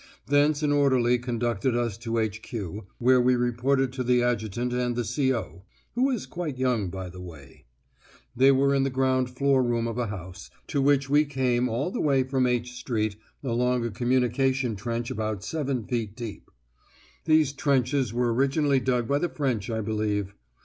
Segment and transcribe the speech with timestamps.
[0.25, 5.03] Thence an orderly conducted us to H.Q., where we reported to the Adjutant and the
[5.05, 5.61] C.O.
[5.93, 7.65] (who is quite young by the way);
[8.35, 11.91] they were in the ground floor room of a house, to which we came all
[11.91, 16.49] the way from H Street along a communication trench about seven feet deep.
[17.25, 20.33] These trenches were originally dug by the French, I believe.